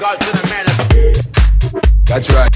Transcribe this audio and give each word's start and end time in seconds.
Sent 0.00 0.22
a 0.22 0.48
man. 0.48 0.64
That's 2.06 2.30
right. 2.30 2.48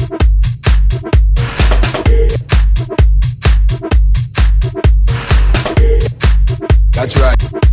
That's 6.92 7.16
right. 7.18 7.63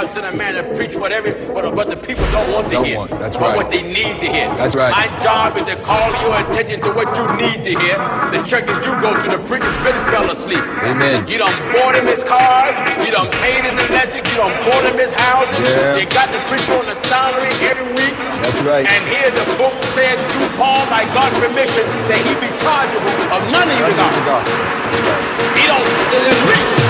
God 0.00 0.08
sent 0.08 0.24
a 0.24 0.32
man 0.32 0.56
to 0.56 0.64
preach 0.72 0.96
what 0.96 1.12
every 1.12 1.36
what, 1.52 1.60
what 1.76 1.92
the 1.92 1.96
people 2.00 2.24
don't 2.32 2.48
want 2.48 2.72
to 2.72 2.80
Don't 2.80 2.88
hear, 2.88 2.96
want. 2.96 3.12
That's 3.20 3.36
but 3.36 3.52
right. 3.52 3.56
what 3.60 3.68
they 3.68 3.84
need 3.84 4.16
to 4.24 4.28
hear. 4.32 4.48
That's 4.56 4.72
right. 4.72 4.88
My 4.88 5.12
job 5.20 5.60
is 5.60 5.68
to 5.68 5.76
call 5.84 6.08
your 6.24 6.40
attention 6.40 6.80
to 6.88 6.90
what 6.96 7.12
you 7.20 7.28
need 7.36 7.60
to 7.68 7.72
hear. 7.76 8.00
The 8.32 8.40
churches 8.48 8.80
you 8.80 8.96
go 8.96 9.12
to, 9.12 9.26
the 9.28 9.36
preachers 9.44 9.76
been 9.84 9.92
fell 10.08 10.24
asleep. 10.32 10.64
Amen. 10.88 11.28
You 11.28 11.36
done 11.36 11.52
bought 11.76 12.00
him 12.00 12.08
his 12.08 12.24
cars, 12.24 12.80
you 13.04 13.12
done 13.12 13.28
paid 13.44 13.60
his 13.60 13.76
electric, 13.76 14.24
you 14.24 14.40
done 14.40 14.56
bought 14.64 14.88
him 14.88 14.96
his 14.96 15.12
houses. 15.12 15.68
Yeah. 15.68 16.00
You 16.00 16.08
got 16.08 16.32
the 16.32 16.40
preacher 16.48 16.80
on 16.80 16.88
the 16.88 16.96
salary 16.96 17.52
every 17.60 17.84
week. 17.92 18.16
That's 18.40 18.60
right. 18.64 18.88
And 18.88 19.02
here 19.04 19.28
the 19.36 19.44
book 19.60 19.76
says 19.84 20.16
through 20.32 20.48
Paul, 20.56 20.80
by 20.88 21.04
God's 21.12 21.36
permission, 21.44 21.84
that 22.08 22.20
he 22.24 22.32
be 22.40 22.48
chargeable 22.64 23.36
of 23.36 23.40
none 23.52 23.68
of 23.68 23.76
you 23.76 23.84
None 23.84 24.00
the 24.00 24.08
of 24.08 24.16
the 24.16 24.24
gospel. 24.24 24.56
gospel. 24.64 25.60
He 25.60 25.64
don't, 25.68 25.84
it 26.16 26.24
is 26.24 26.40
written. 26.48 26.89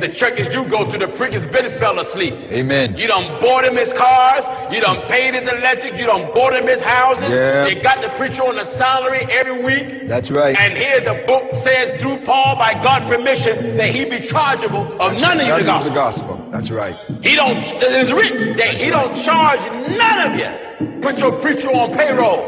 The 0.00 0.08
churches 0.08 0.54
you 0.54 0.64
go 0.66 0.88
to, 0.88 0.98
the 0.98 1.08
preachers 1.08 1.46
been 1.46 1.70
fell 1.70 1.98
asleep. 1.98 2.34
Amen. 2.50 2.96
You 2.96 3.08
done 3.08 3.40
bought 3.40 3.64
him 3.64 3.76
his 3.76 3.92
cars, 3.92 4.46
you 4.72 4.80
done 4.80 5.00
paid 5.08 5.34
his 5.34 5.48
electric, 5.50 5.98
you 5.98 6.06
done 6.06 6.32
bought 6.34 6.54
him 6.54 6.66
his 6.66 6.80
houses. 6.80 7.30
Yeah. 7.30 7.66
You 7.66 7.80
got 7.82 8.02
the 8.02 8.08
preacher 8.10 8.42
on 8.44 8.58
a 8.58 8.64
salary 8.64 9.26
every 9.30 9.62
week. 9.62 10.08
That's 10.08 10.30
right. 10.30 10.56
And 10.58 10.76
here 10.76 11.00
the 11.00 11.24
book 11.26 11.54
says 11.54 12.00
through 12.00 12.18
Paul, 12.24 12.56
by 12.56 12.74
God 12.82 13.08
permission, 13.08 13.76
that 13.76 13.90
he 13.94 14.04
be 14.04 14.20
chargeable 14.20 14.84
of 15.00 15.20
none 15.20 15.40
of 15.40 15.46
you 15.46 15.52
the 15.52 15.58
of 15.58 15.84
the 15.84 15.90
gospel. 15.90 16.36
gospel. 16.36 16.50
That's 16.50 16.70
right. 16.70 16.96
He 17.22 17.34
don't. 17.34 17.58
It's 17.58 18.12
written 18.12 18.56
that 18.56 18.74
he 18.74 18.90
don't 18.90 19.14
charge 19.14 19.60
none 19.98 20.32
of 20.32 20.38
you. 20.38 21.00
Put 21.00 21.18
your 21.18 21.32
preacher 21.32 21.68
on 21.68 21.92
payroll. 21.92 22.47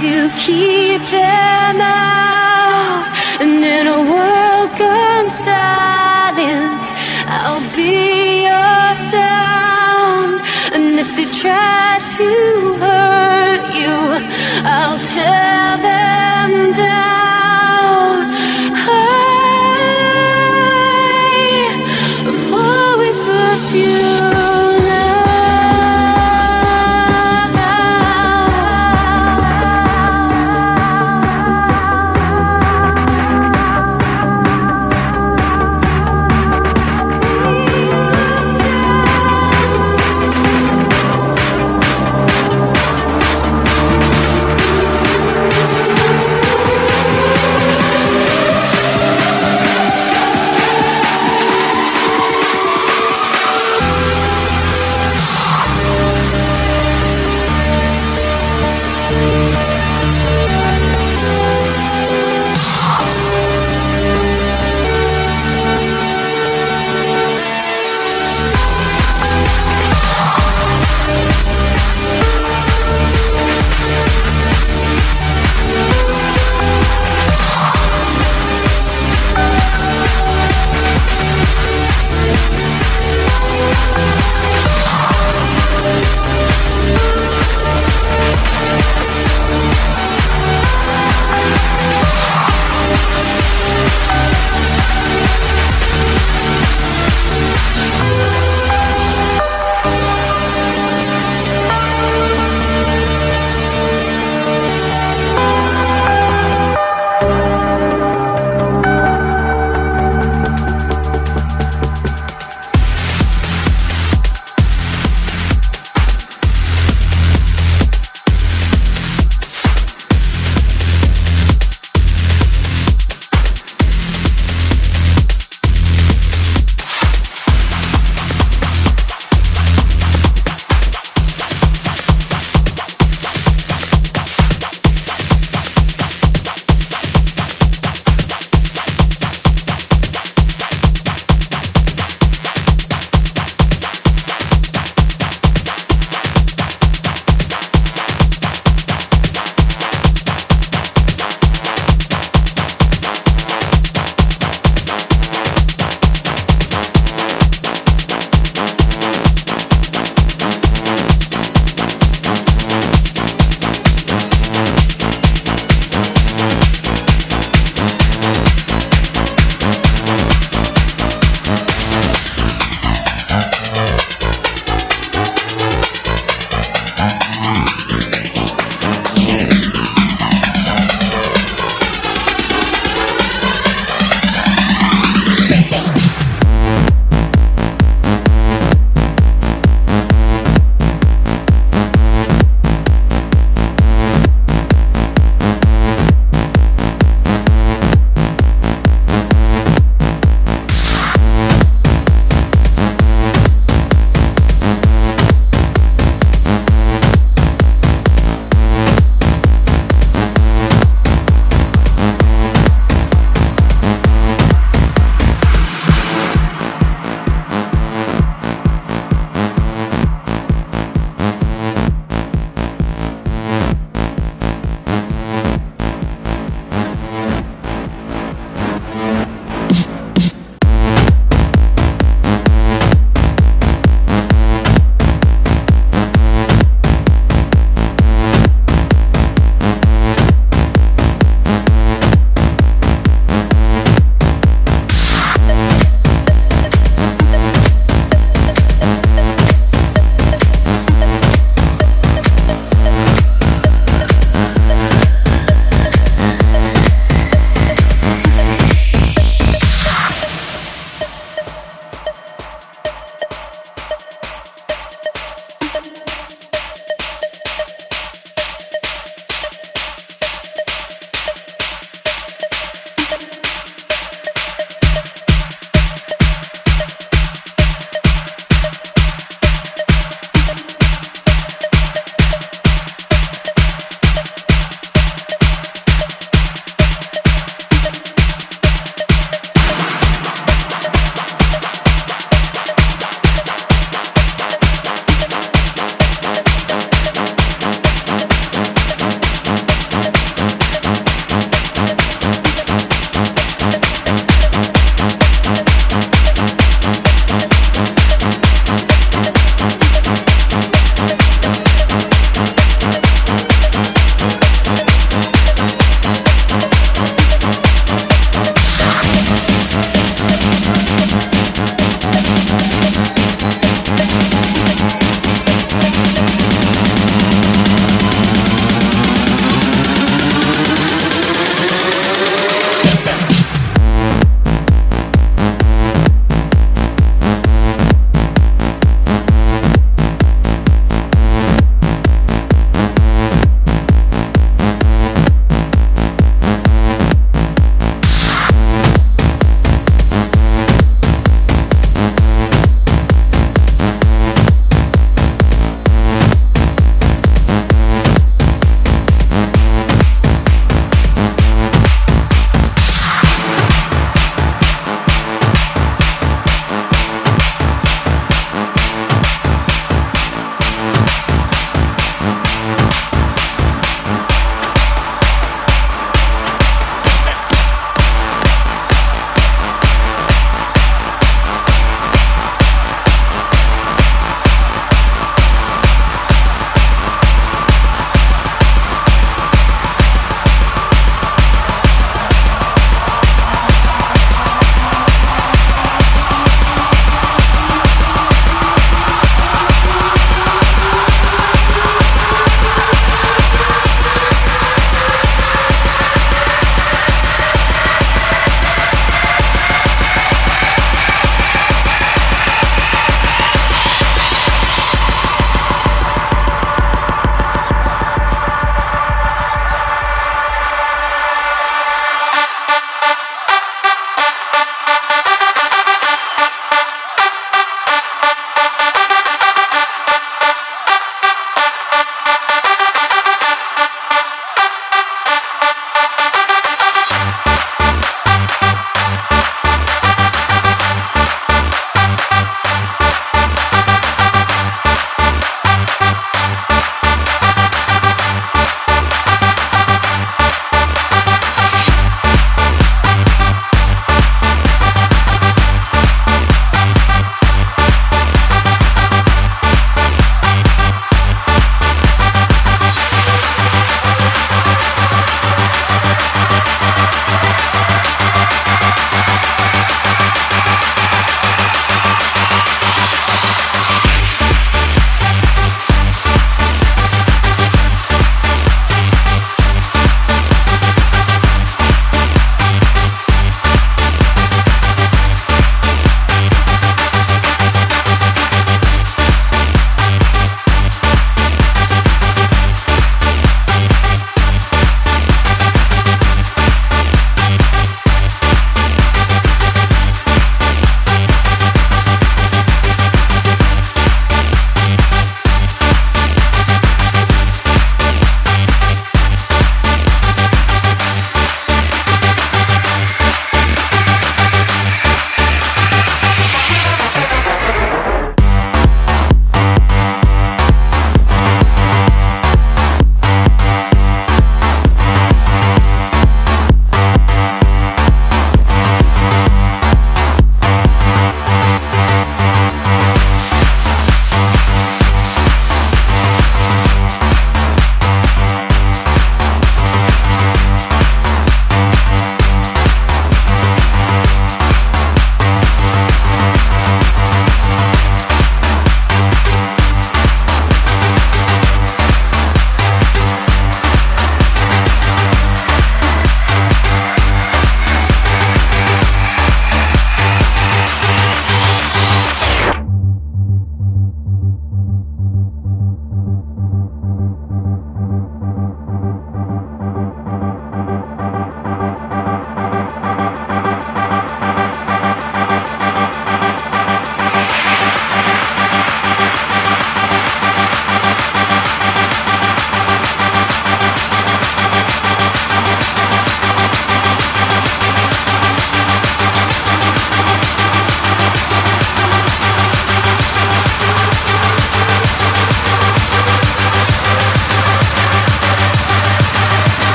to 0.00 0.28
keep 0.36 1.02
them 1.10 1.80
out. 1.80 3.06
And 3.40 3.64
in 3.64 3.86
a 3.86 4.00
world 4.12 4.76
gone 4.76 5.30
silent, 5.30 6.86
I'll 7.28 7.62
be 7.76 8.42
your 8.42 8.96
sound. 8.96 10.40
And 10.74 10.98
if 10.98 11.14
they 11.14 11.26
try 11.26 12.00
to 12.16 12.28
hurt 12.82 13.64
you, 13.72 13.94
I'll 14.64 14.98
tell 14.98 15.78
them. 15.78 16.13